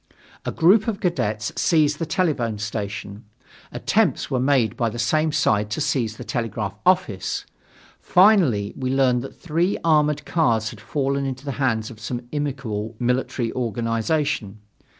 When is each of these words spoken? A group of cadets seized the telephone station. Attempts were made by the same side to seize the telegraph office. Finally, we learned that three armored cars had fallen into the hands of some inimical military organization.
A 0.45 0.51
group 0.51 0.87
of 0.87 0.99
cadets 0.99 1.51
seized 1.55 1.99
the 1.99 2.07
telephone 2.07 2.57
station. 2.57 3.23
Attempts 3.71 4.31
were 4.31 4.39
made 4.39 4.75
by 4.75 4.89
the 4.89 4.97
same 4.97 5.31
side 5.31 5.69
to 5.69 5.79
seize 5.79 6.17
the 6.17 6.23
telegraph 6.23 6.73
office. 6.87 7.45
Finally, 7.99 8.73
we 8.75 8.89
learned 8.89 9.21
that 9.21 9.39
three 9.39 9.77
armored 9.83 10.25
cars 10.25 10.71
had 10.71 10.81
fallen 10.81 11.27
into 11.27 11.45
the 11.45 11.51
hands 11.61 11.91
of 11.91 11.99
some 11.99 12.21
inimical 12.31 12.95
military 12.97 13.53
organization. 13.53 14.57